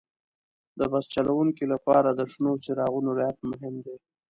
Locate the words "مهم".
3.51-3.73